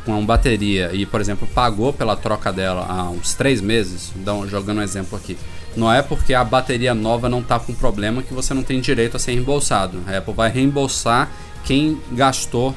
[0.05, 4.47] com a bateria e, por exemplo, pagou pela troca dela há uns três meses, então,
[4.47, 5.37] jogando um exemplo aqui,
[5.77, 9.17] não é porque a bateria nova não está com problema que você não tem direito
[9.17, 10.01] a ser reembolsado.
[10.07, 11.31] A Apple vai reembolsar
[11.65, 12.75] quem gastou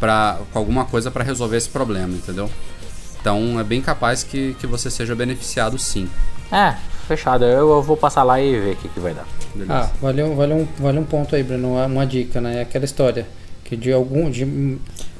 [0.00, 2.48] pra, com alguma coisa para resolver esse problema, entendeu?
[3.20, 6.08] Então é bem capaz que, que você seja beneficiado sim.
[6.50, 6.74] É,
[7.06, 7.44] fechado.
[7.44, 9.26] Eu, eu vou passar lá e ver o que, que vai dar.
[9.54, 9.74] Beleza?
[9.74, 12.58] Ah, vale, um- vale, um, vale um ponto aí, Bruno, uma, dica, né?
[12.58, 13.26] É aquela história
[13.64, 14.78] que de algum de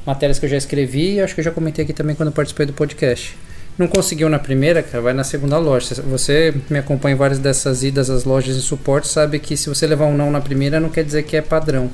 [0.09, 2.65] matérias que eu já escrevi e acho que eu já comentei aqui também quando participei
[2.65, 3.37] do podcast.
[3.77, 5.95] Não conseguiu na primeira, cara, vai na segunda loja.
[6.11, 9.87] Você me acompanha em várias dessas idas às lojas de suporte, sabe que se você
[9.87, 11.91] levar um não na primeira, não quer dizer que é padrão.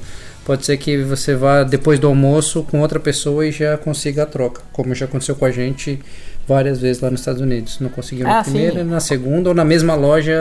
[0.47, 4.27] Pode ser que você vá depois do almoço com outra pessoa e já consiga a
[4.27, 5.99] troca, como já aconteceu com a gente
[6.47, 7.81] várias vezes lá nos Estados Unidos.
[7.81, 8.53] Não conseguiu na Ah, sim.
[8.53, 10.35] primeira, na segunda ou na mesma loja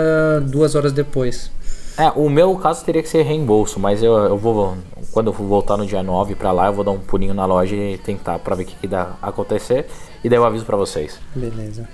[0.45, 1.49] duas horas depois.
[1.97, 4.75] É, o meu caso teria que ser reembolso, mas eu, eu vou.
[5.11, 7.75] Quando eu voltar no dia 9 pra lá, eu vou dar um pulinho na loja
[7.75, 9.87] e tentar pra ver o que, que dá acontecer.
[10.23, 11.19] E daí eu aviso pra vocês.
[11.35, 11.87] Beleza.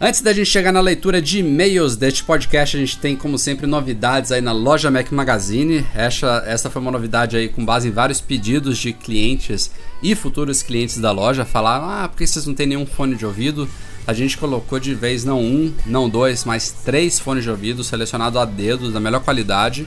[0.00, 3.66] Antes da gente chegar na leitura de e-mails deste podcast, a gente tem, como sempre,
[3.66, 5.84] novidades aí na loja Mac Magazine.
[5.92, 10.62] Essa, essa foi uma novidade aí com base em vários pedidos de clientes e futuros
[10.62, 11.44] clientes da loja.
[11.44, 13.68] Falaram, ah, por que vocês não têm nenhum fone de ouvido?
[14.06, 18.40] A gente colocou de vez não um, não dois, mas três fones de ouvido selecionados
[18.40, 19.84] a dedo, da melhor qualidade.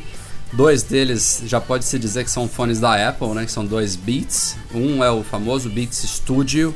[0.52, 3.45] Dois deles já pode se dizer que são fones da Apple, né?
[3.45, 4.58] Que são dois Beats.
[4.76, 6.76] Um é o famoso Beats Studio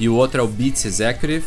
[0.00, 1.44] e o outro é o Beats Executive.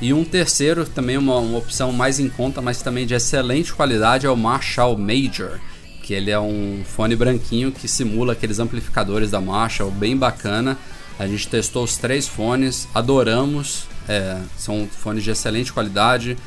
[0.00, 4.26] E um terceiro, também uma, uma opção mais em conta, mas também de excelente qualidade,
[4.26, 5.58] é o Marshall Major,
[6.02, 10.78] que ele é um fone branquinho que simula aqueles amplificadores da Marshall, bem bacana.
[11.18, 16.38] A gente testou os três fones, adoramos, é, são fones de excelente qualidade,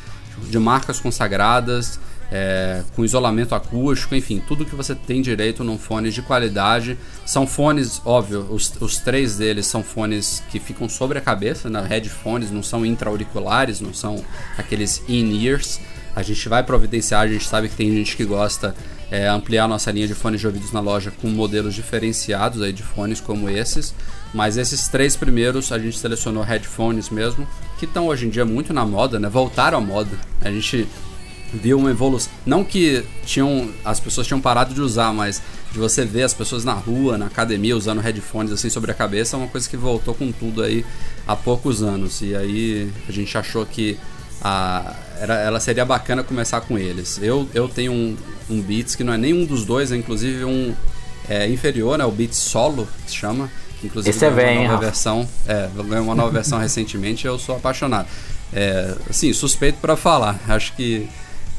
[0.49, 1.99] de marcas consagradas,
[2.31, 6.97] é, com isolamento acústico, enfim, tudo que você tem direito num fone de qualidade.
[7.25, 11.85] São fones, óbvio, os, os três deles são fones que ficam sobre a cabeça, né?
[11.87, 14.23] headphones, não são intra-auriculares, não são
[14.57, 15.81] aqueles in-ears.
[16.15, 18.73] A gente vai providenciar, a gente sabe que tem gente que gosta
[19.09, 22.83] é, ampliar nossa linha de fones de ouvidos na loja com modelos diferenciados aí de
[22.83, 23.93] fones como esses.
[24.33, 27.45] Mas esses três primeiros a gente selecionou headphones mesmo,
[27.77, 29.27] que estão hoje em dia muito na moda, né?
[29.27, 30.17] Voltaram à moda.
[30.41, 30.87] A gente
[31.53, 32.31] viu uma evolução.
[32.45, 36.63] Não que tinham as pessoas tinham parado de usar, mas de você ver as pessoas
[36.63, 40.13] na rua, na academia, usando headphones assim sobre a cabeça, é uma coisa que voltou
[40.13, 40.85] com tudo aí
[41.27, 42.21] há poucos anos.
[42.21, 43.97] E aí a gente achou que
[44.41, 47.19] a, era, ela seria bacana começar com eles.
[47.21, 48.17] Eu, eu tenho um,
[48.49, 50.73] um Beats que não é nenhum dos dois, é inclusive um
[51.29, 52.05] é, inferior, né?
[52.05, 53.49] O Beats Solo, que se chama.
[53.83, 54.85] Inclusive, Esse é bem, uma nova Rafa.
[54.85, 55.29] versão.
[55.47, 58.07] É, ganhou uma nova versão recentemente eu sou apaixonado.
[58.53, 60.39] É, assim, suspeito para falar.
[60.47, 61.07] Acho que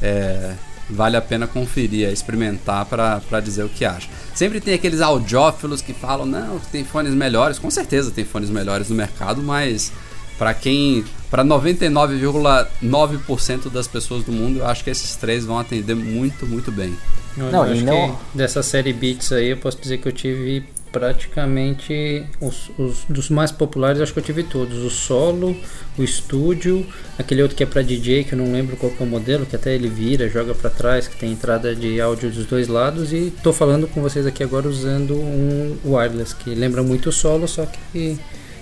[0.03, 0.53] é,
[0.89, 4.07] vale a pena conferir, é, experimentar para dizer o que acha.
[4.35, 7.57] Sempre tem aqueles audiófilos que falam, não, tem fones melhores.
[7.57, 9.91] Com certeza tem fones melhores no mercado, mas
[10.37, 15.95] para quem, para 99,9% das pessoas do mundo, eu acho que esses três vão atender
[15.95, 16.93] muito, muito bem.
[17.37, 20.11] Eu Não, acho e não- que dessa série Beats aí, eu posso dizer que eu
[20.11, 20.63] tive
[20.93, 24.77] praticamente os, os dos mais populares, acho que eu tive todos.
[24.77, 25.57] O solo,
[25.97, 26.85] o estúdio,
[27.17, 29.55] aquele outro que é pra DJ, que eu não lembro qual é o modelo, que
[29.55, 33.11] até ele vira, joga pra trás, que tem entrada de áudio dos dois lados.
[33.11, 37.47] E tô falando com vocês aqui agora usando um wireless, que lembra muito o solo,
[37.47, 38.17] só que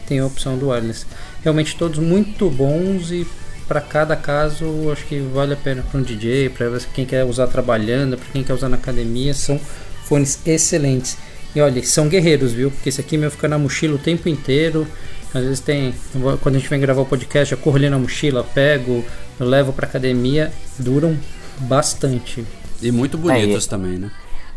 [0.08, 1.06] tem a opção do wireless.
[1.44, 3.28] Realmente todos muito bons e
[3.68, 7.48] para cada caso acho que vale a pena para um DJ, para quem quer usar
[7.48, 9.60] trabalhando, para quem quer usar na academia, são
[10.06, 11.18] fones excelentes.
[11.56, 12.72] E olha, são guerreiros, viu?
[12.72, 14.88] Porque esse aqui meu fica na mochila o tempo inteiro.
[15.34, 15.94] Às vezes tem,
[16.42, 19.04] quando a gente vem gravar o podcast, eu corro ali na mochila, pego,
[19.40, 21.18] eu levo para academia, duram
[21.60, 22.46] bastante.
[22.82, 24.12] E muito bonitos É, e- também, né?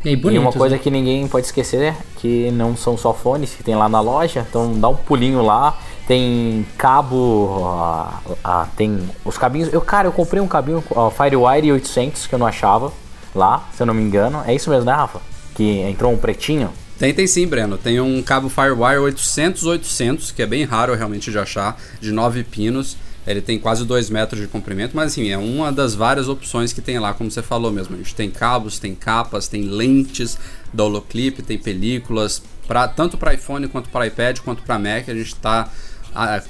[0.04, 0.80] E, aí, E bonitos, uma coisa né?
[0.82, 4.44] que ninguém pode esquecer é que não são só fones que tem lá na loja,
[4.48, 5.78] então dá um pulinho lá.
[6.06, 9.72] Tem cabo, ah, ah, tem os cabinhos.
[9.72, 12.92] Eu, cara, eu comprei um cabinho ah, Firewire 800 que eu não achava
[13.34, 14.42] lá, se eu não me engano.
[14.46, 15.20] É isso mesmo, né, Rafa?
[15.54, 16.70] Que entrou um pretinho.
[16.98, 17.76] Tem, tem sim, Breno.
[17.76, 22.96] Tem um cabo Firewire 800-800, que é bem raro realmente de achar, de 9 pinos.
[23.26, 26.82] Ele tem quase 2 metros de comprimento, mas assim, é uma das várias opções que
[26.82, 27.94] tem lá, como você falou mesmo.
[27.94, 30.38] A gente tem cabos, tem capas, tem lentes
[30.72, 35.08] da Holoclip, tem películas, pra, tanto para iPhone quanto para iPad, quanto para Mac.
[35.08, 35.70] A gente está,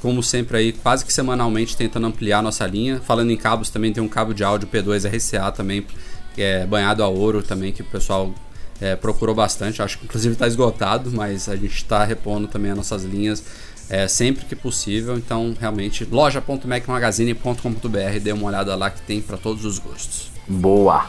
[0.03, 3.01] como sempre, aí quase que semanalmente tentando ampliar nossa linha.
[3.01, 5.87] Falando em cabos, também tem um cabo de áudio P2 RCA também,
[6.35, 8.35] que é banhado a ouro também, que o pessoal
[8.81, 12.77] é, procurou bastante, acho que inclusive está esgotado, mas a gente está repondo também as
[12.77, 13.43] nossas linhas
[13.89, 15.17] é, sempre que possível.
[15.17, 20.33] Então, realmente, loja.macmagazine.com.br, dê uma olhada lá que tem para todos os gostos.
[20.47, 21.07] Boa.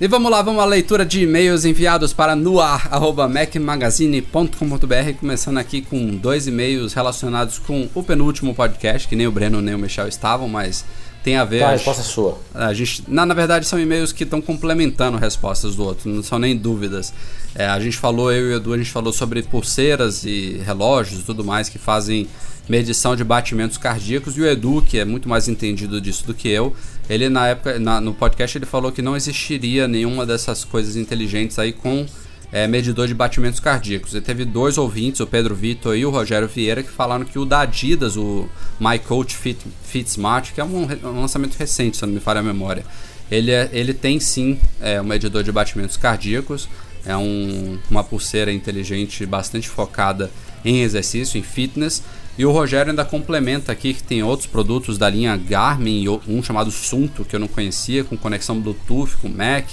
[0.00, 6.48] E vamos lá, vamos à leitura de e-mails enviados para noar.macmagazine.com.br, começando aqui com dois
[6.48, 10.84] e-mails relacionados com o penúltimo podcast, que nem o Breno nem o Michel estavam, mas
[11.22, 11.56] tem a ver.
[11.58, 12.38] Então, a resposta é sua.
[12.54, 16.38] a gente, na, na verdade, são e-mails que estão complementando respostas do outro, não são
[16.38, 17.12] nem dúvidas.
[17.54, 21.20] É, a gente falou, eu e o Edu, a gente falou sobre pulseiras e relógios
[21.20, 22.26] e tudo mais que fazem
[22.68, 24.36] medição de batimentos cardíacos.
[24.36, 26.74] E o Edu, que é muito mais entendido disso do que eu,
[27.10, 31.58] ele na época, na- no podcast, ele falou que não existiria nenhuma dessas coisas inteligentes
[31.58, 32.06] aí com
[32.52, 34.14] é, medidor de batimentos cardíacos.
[34.14, 37.44] E teve dois ouvintes, o Pedro Vitor e o Rogério Vieira, que falaram que o
[37.46, 38.46] da Adidas, o
[38.78, 42.40] My Coach Fit, Fit Smart, que é um, um lançamento recente, se não me falha
[42.40, 42.84] a memória,
[43.30, 46.68] ele, é- ele tem sim é, um medidor de batimentos cardíacos,
[47.06, 50.30] é um- uma pulseira inteligente bastante focada
[50.64, 52.02] em exercício, em fitness.
[52.38, 56.70] E o Rogério ainda complementa aqui que tem outros produtos da linha Garmin, um chamado
[56.70, 59.68] Sunto, que eu não conhecia, com conexão Bluetooth, com Mac,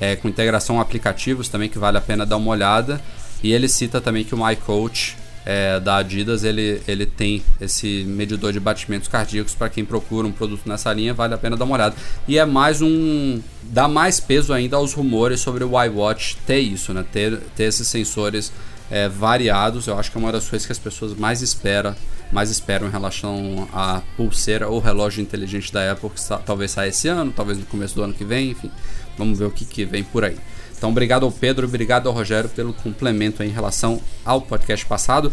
[0.00, 3.00] é, com integração a aplicativos também, que vale a pena dar uma olhada.
[3.42, 8.52] E ele cita também que o MyCoach é, da Adidas, ele, ele tem esse medidor
[8.52, 11.74] de batimentos cardíacos para quem procura um produto nessa linha, vale a pena dar uma
[11.74, 11.94] olhada.
[12.26, 13.40] E é mais um.
[13.62, 17.04] dá mais peso ainda aos rumores sobre o iWatch ter isso, né?
[17.12, 18.50] Ter, ter esses sensores
[18.90, 19.86] é, variados.
[19.86, 21.94] Eu acho que é uma das coisas que as pessoas mais esperam,
[22.32, 27.06] mais esperam em relação à pulseira ou relógio inteligente da Apple, que talvez saia esse
[27.08, 28.70] ano, talvez no começo do ano que vem, enfim.
[29.16, 30.36] Vamos ver o que, que vem por aí.
[30.76, 35.32] Então, obrigado ao Pedro, obrigado ao Rogério pelo complemento em relação ao podcast passado.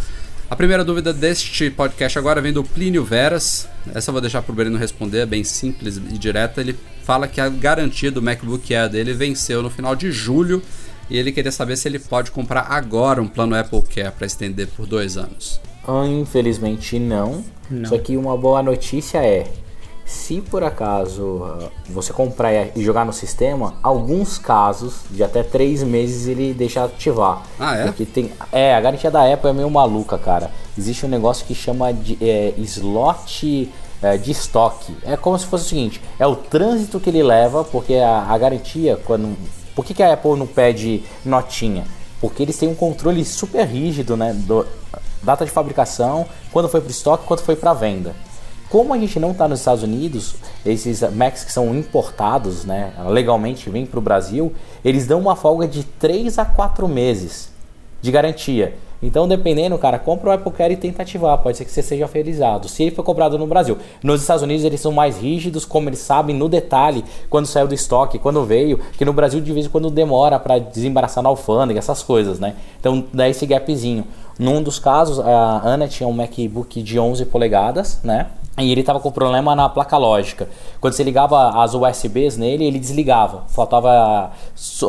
[0.50, 3.70] A primeira dúvida deste podcast agora vem do Plínio Veras.
[3.94, 6.60] Essa eu vou deixar para o Breno responder, é bem simples e direta.
[6.60, 10.62] Ele fala que a garantia do MacBook Air dele venceu no final de julho
[11.10, 14.68] e ele queria saber se ele pode comprar agora um plano Apple Care para estender
[14.68, 15.62] por dois anos.
[16.22, 17.44] Infelizmente não.
[17.70, 17.90] não.
[17.90, 19.48] Só que uma boa notícia é
[20.12, 25.82] se por acaso ah, você comprar e jogar no sistema, alguns casos de até três
[25.82, 27.44] meses ele deixa ativar.
[27.58, 27.86] Ah, é?
[27.86, 30.52] Porque tem, é, a garantia da Apple é meio maluca, cara.
[30.78, 33.72] Existe um negócio que chama de é, slot
[34.02, 34.96] é, de estoque.
[35.04, 38.38] É como se fosse o seguinte: é o trânsito que ele leva, porque a, a
[38.38, 39.38] garantia, quando.
[39.74, 41.86] Por que, que a Apple não pede notinha?
[42.20, 44.34] Porque eles têm um controle super rígido, né?
[44.34, 44.68] Do,
[45.24, 48.14] data de fabricação, quando foi para estoque, quando foi para venda.
[48.72, 53.70] Como a gente não está nos Estados Unidos, esses Macs que são importados, né, legalmente
[53.70, 54.54] vêm para o Brasil,
[54.84, 57.52] eles dão uma folga de 3 a 4 meses
[58.02, 58.74] de garantia.
[59.04, 61.38] Então, dependendo, cara, compra o Apple Care e tenta ativar.
[61.40, 62.70] Pode ser que você seja felizado.
[62.70, 63.78] Se ele for comprado no Brasil.
[64.04, 67.74] Nos Estados Unidos, eles são mais rígidos, como eles sabem no detalhe, quando saiu do
[67.74, 68.80] estoque, quando veio.
[68.98, 72.54] Que no Brasil, de vez em quando, demora para desembaraçar na alfândega, essas coisas, né?
[72.80, 74.06] Então, dá esse gapzinho.
[74.42, 78.26] Num dos casos, a Ana tinha um MacBook de 11 polegadas, né?
[78.58, 80.50] E ele estava com problema na placa lógica.
[80.80, 83.44] Quando você ligava as USBs nele, ele desligava.
[83.50, 84.32] Faltava.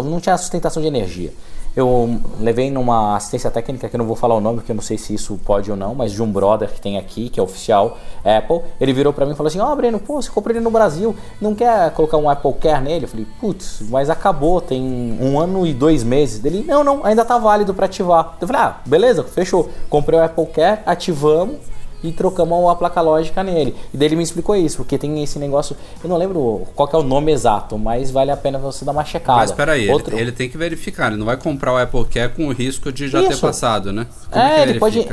[0.04, 1.34] Não tinha sustentação de energia.
[1.74, 4.82] Eu levei numa assistência técnica, que eu não vou falar o nome, porque eu não
[4.82, 7.42] sei se isso pode ou não, mas de um brother que tem aqui, que é
[7.42, 8.60] oficial Apple.
[8.78, 10.70] Ele virou para mim e falou assim: Ó, oh, Breno, pô, você comprou ele no
[10.70, 13.06] Brasil, não quer colocar um Apple Care nele?
[13.06, 14.82] Eu falei: Putz, mas acabou, tem
[15.18, 16.44] um ano e dois meses.
[16.44, 18.36] Ele: Não, não, ainda tá válido para ativar.
[18.38, 19.70] Eu falei: Ah, beleza, fechou.
[19.88, 21.56] Comprei o Apple Care, ativamos
[22.02, 23.74] e trocamos a placa lógica nele.
[23.92, 26.96] E daí ele me explicou isso, porque tem esse negócio, eu não lembro qual é
[26.96, 29.38] o nome exato, mas vale a pena você dar uma checada.
[29.38, 30.14] Mas espera aí, Outro...
[30.14, 32.92] ele, ele, tem que verificar, ele não vai comprar o Apple Care com o risco
[32.92, 33.30] de já isso.
[33.30, 34.06] ter passado, né?
[34.30, 35.06] Como é, é ele pode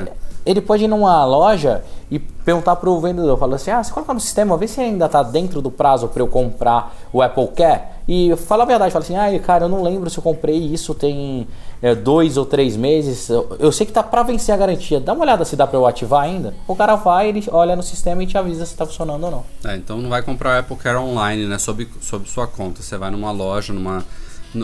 [0.46, 4.14] ele pode ir numa loja e perguntar para o vendedor, falar assim, ah, você coloca
[4.14, 7.82] no sistema, vê se ainda está dentro do prazo para eu comprar o Apple Care.
[8.08, 10.96] E fala a verdade, fala assim, ah, cara, eu não lembro se eu comprei isso
[10.96, 11.48] tem
[11.82, 13.30] é, dois ou três meses.
[13.30, 15.00] Eu, sei que tá para vencer a garantia.
[15.00, 16.56] Dá uma olhada se dá para eu ativar ainda.
[16.68, 19.46] O cara vai, ele olha no sistema e te avisa se está funcionando ou não.
[19.64, 22.82] É, então não vai comprar o Apple Care online, né, sob, sob sua conta.
[22.82, 24.04] Você vai numa loja, numa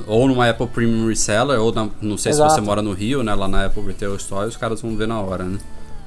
[0.08, 2.52] ou numa Apple Premium Reseller, ou na, não sei Exato.
[2.52, 3.34] se você mora no Rio, né?
[3.34, 5.60] Lá na Apple Retail Store, os caras vão ver na hora, né?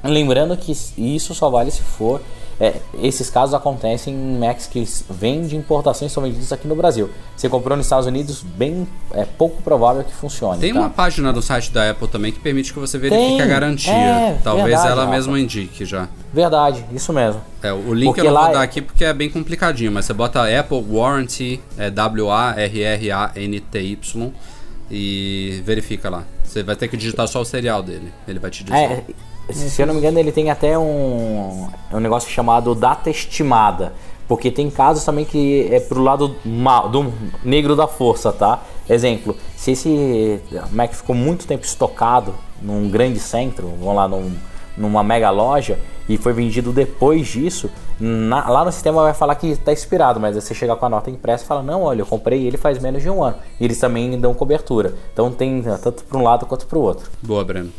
[0.03, 2.21] Lembrando que isso só vale se for.
[2.61, 7.09] É, esses casos acontecem em Macs que vêm de importações são vendidos aqui no Brasil.
[7.37, 10.61] Você comprou nos Estados Unidos, bem é pouco provável que funcione.
[10.61, 10.81] Tem tá?
[10.81, 13.93] uma página do site da Apple também que permite que você verifique Tem, a garantia.
[13.93, 16.09] É, Talvez verdade, ela mesma indique já.
[16.33, 17.41] Verdade, isso mesmo.
[17.63, 18.65] É, o link porque eu não vou dar é...
[18.65, 24.33] aqui porque é bem complicadinho, mas você bota Apple Warranty, é W-A-R-R-A-N-T-Y
[24.91, 26.25] e verifica lá.
[26.43, 28.13] Você vai ter que digitar só o serial dele.
[28.27, 28.77] Ele vai te dizer.
[28.77, 29.05] É,
[29.51, 33.93] se eu não me engano, ele tem até um, um negócio chamado data estimada.
[34.27, 38.63] Porque tem casos também que é pro lado mal, do negro da força, tá?
[38.89, 44.31] Exemplo, se esse Mac ficou muito tempo estocado num grande centro, vamos lá, num,
[44.77, 49.49] numa mega loja, e foi vendido depois disso, na, lá no sistema vai falar que
[49.49, 52.07] está expirado, mas aí você chegar com a nota impressa e fala, não, olha, eu
[52.07, 53.37] comprei ele faz menos de um ano.
[53.59, 54.95] E eles também dão cobertura.
[55.13, 57.11] Então tem tanto para um lado quanto para o outro.
[57.23, 57.71] Boa, Breno.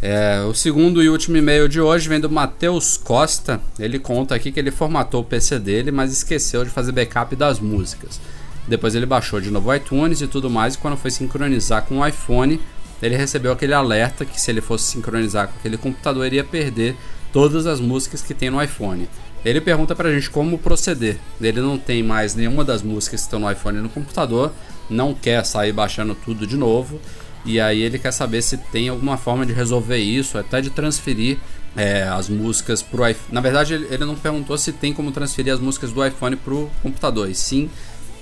[0.00, 3.60] É, o segundo e último e-mail de hoje vem do Matheus Costa.
[3.80, 7.58] Ele conta aqui que ele formatou o PC dele, mas esqueceu de fazer backup das
[7.58, 8.20] músicas.
[8.68, 11.98] Depois ele baixou de novo o iTunes e tudo mais, e quando foi sincronizar com
[11.98, 12.60] o iPhone,
[13.02, 16.94] ele recebeu aquele alerta que se ele fosse sincronizar com aquele computador, iria perder
[17.32, 19.08] todas as músicas que tem no iPhone.
[19.44, 21.16] Ele pergunta pra gente como proceder.
[21.40, 24.52] Ele não tem mais nenhuma das músicas que estão no iPhone no computador,
[24.88, 27.00] não quer sair baixando tudo de novo
[27.48, 31.38] e aí ele quer saber se tem alguma forma de resolver isso, até de transferir
[31.74, 33.32] é, as músicas para o iPhone.
[33.32, 36.70] Na verdade, ele não perguntou se tem como transferir as músicas do iPhone para o
[36.82, 37.70] computador, e sim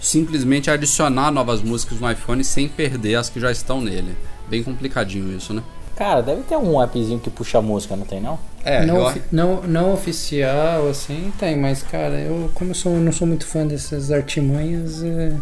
[0.00, 4.16] simplesmente adicionar novas músicas no iPhone sem perder as que já estão nele.
[4.48, 5.62] Bem complicadinho isso, né?
[5.96, 8.38] Cara, deve ter um appzinho que puxa a música, não tem não?
[8.62, 9.22] É, não, eu...
[9.32, 13.66] não, não oficial, assim, tem, mas cara, eu como eu sou, não sou muito fã
[13.66, 15.32] dessas artimanhas, é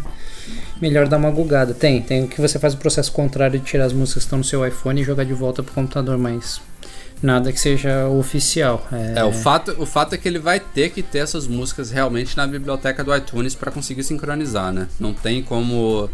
[0.81, 1.73] melhor dar uma gugada.
[1.73, 4.43] Tem, tem que você faz o processo contrário de tirar as músicas que estão no
[4.43, 6.61] seu iPhone e jogar de volta pro computador, mas
[7.21, 8.87] nada que seja oficial.
[9.15, 12.35] É, o, fato, o fato é que ele vai ter que ter essas músicas realmente
[12.37, 14.87] na biblioteca do iTunes para conseguir sincronizar, né?
[14.99, 16.09] Não tem como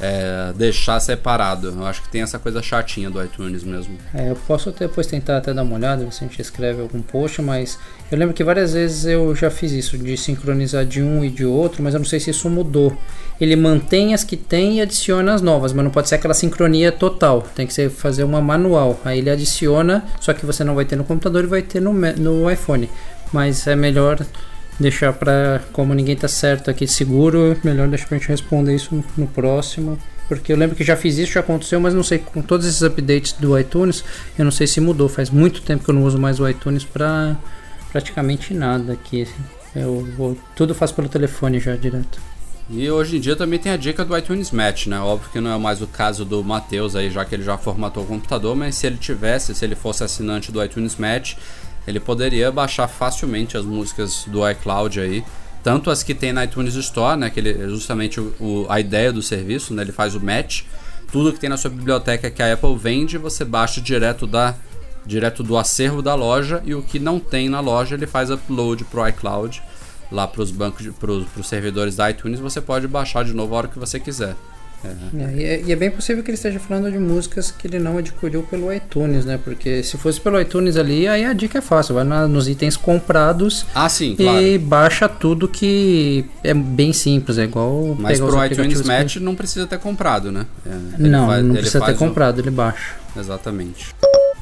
[0.00, 1.68] é, deixar separado.
[1.68, 3.96] Eu acho que tem essa coisa chatinha do iTunes mesmo.
[4.14, 7.00] É, eu posso depois tentar até dar uma olhada, ver se a gente escreve algum
[7.00, 7.78] post, mas
[8.10, 11.44] eu lembro que várias vezes eu já fiz isso, de sincronizar de um e de
[11.44, 12.96] outro, mas eu não sei se isso mudou.
[13.40, 16.92] Ele mantém as que tem e adiciona as novas, mas não pode ser aquela sincronia
[16.92, 17.42] total.
[17.54, 19.00] Tem que ser fazer uma manual.
[19.04, 21.92] Aí ele adiciona, só que você não vai ter no computador e vai ter no,
[21.92, 22.88] no iPhone.
[23.32, 24.24] Mas é melhor
[24.78, 29.26] deixar para como ninguém tá certo aqui seguro, melhor deixar pra gente responder isso no,
[29.26, 29.98] próximo.
[30.28, 32.82] Porque eu lembro que já fiz isso, já aconteceu, mas não sei, com todos esses
[32.82, 34.02] updates do iTunes,
[34.38, 35.08] eu não sei se mudou.
[35.08, 37.36] Faz muito tempo que eu não uso mais o iTunes pra
[37.90, 39.28] praticamente nada aqui.
[39.74, 42.20] Eu tudo faço pelo telefone já direto.
[42.70, 44.98] E hoje em dia também tem a dica do iTunes Match, né?
[44.98, 48.02] Óbvio que não é mais o caso do Matheus aí, já que ele já formatou
[48.04, 51.34] o computador, mas se ele tivesse, se ele fosse assinante do iTunes Match,
[51.86, 55.24] ele poderia baixar facilmente as músicas do iCloud aí,
[55.62, 59.12] tanto as que tem na iTunes Store, né, que ele justamente o, o, a ideia
[59.12, 60.62] do serviço, né, ele faz o match,
[61.10, 64.54] tudo que tem na sua biblioteca que a Apple vende, você baixa direto da
[65.04, 68.84] direto do acervo da loja e o que não tem na loja ele faz upload
[68.84, 69.60] pro iCloud
[70.12, 73.58] lá para os bancos, para os servidores da iTunes, você pode baixar de novo a
[73.58, 74.36] hora que você quiser.
[74.84, 75.22] É.
[75.22, 77.78] É, e, é, e, é, bem possível que ele esteja falando de músicas que ele
[77.78, 79.38] não adquiriu pelo iTunes, né?
[79.42, 81.94] Porque se fosse pelo iTunes ali, aí a dica é fácil.
[81.94, 84.42] Vai na, nos itens comprados ah, sim, claro.
[84.42, 87.38] e baixa tudo que é bem simples.
[87.38, 87.96] É igual.
[87.98, 89.20] Mas pro iTunes Match que...
[89.20, 90.46] não precisa ter comprado, né?
[90.66, 92.96] É, não, faz, não precisa ter comprado, ele baixa.
[93.16, 93.94] Exatamente.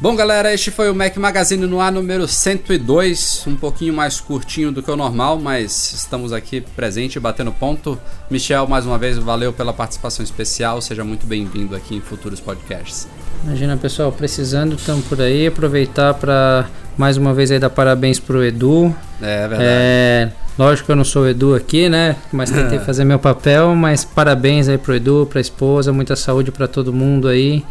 [0.03, 4.73] Bom, galera, este foi o Mac Magazine no ar número 102, um pouquinho mais curtinho
[4.73, 7.99] do que o normal, mas estamos aqui presente batendo ponto.
[8.31, 13.07] Michel, mais uma vez, valeu pela participação especial, seja muito bem-vindo aqui em futuros podcasts.
[13.45, 18.43] Imagina, pessoal, precisando, estamos por aí, aproveitar para mais uma vez aí dar parabéns pro
[18.43, 18.97] Edu.
[19.21, 19.63] É, verdade.
[19.63, 22.17] É, lógico que eu não sou o Edu aqui, né?
[22.33, 26.67] Mas tentei fazer meu papel, mas parabéns aí pro Edu, pra esposa, muita saúde para
[26.67, 27.63] todo mundo aí.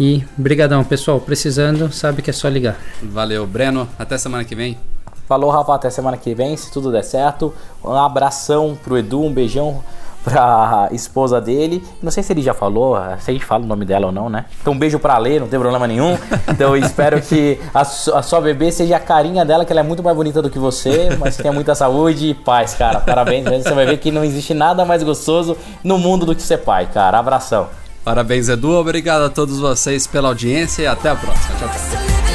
[0.00, 1.20] E brigadão, pessoal.
[1.20, 2.78] Precisando, sabe que é só ligar.
[3.02, 3.86] Valeu, Breno.
[3.98, 4.78] Até semana que vem.
[5.28, 5.74] Falou, Rafa.
[5.74, 7.52] Até semana que vem, se tudo der certo.
[7.84, 9.84] Um abração pro Edu, um beijão
[10.24, 11.84] pra esposa dele.
[12.02, 14.30] Não sei se ele já falou, se a gente fala o nome dela ou não,
[14.30, 14.46] né?
[14.62, 16.16] Então um beijo pra ler, não tem problema nenhum.
[16.48, 19.84] Então eu espero que a, a, sua bebê seja a carinha dela, que ela é
[19.84, 23.00] muito mais bonita do que você, mas tenha muita saúde e paz, cara.
[23.00, 23.64] Parabéns mesmo.
[23.64, 26.88] Você vai ver que não existe nada mais gostoso no mundo do que ser pai,
[26.90, 27.18] cara.
[27.18, 27.68] Abração.
[28.04, 28.72] Parabéns, Edu.
[28.72, 31.56] Obrigado a todos vocês pela audiência e até a próxima.
[31.58, 32.29] Tchau, tchau.